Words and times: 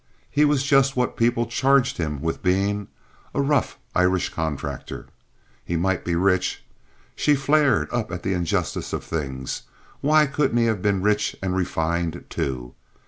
He 0.31 0.45
was 0.45 0.63
just 0.63 0.97
what 0.97 1.15
people 1.15 1.45
charged 1.45 1.97
him 1.97 2.21
with 2.23 2.41
being, 2.41 2.87
a 3.35 3.39
rough 3.41 3.77
Irish 3.93 4.29
contractor. 4.29 5.05
He 5.63 5.75
might 5.75 6.03
be 6.03 6.15
rich. 6.15 6.65
She 7.15 7.35
flared 7.35 7.87
up 7.93 8.11
at 8.11 8.23
the 8.23 8.33
injustice 8.33 8.93
of 8.93 9.03
things—why 9.03 10.25
couldn't 10.25 10.57
he 10.57 10.65
have 10.65 10.81
been 10.81 11.03
rich 11.03 11.35
and 11.39 11.55
refined, 11.55 12.25
too? 12.31 12.73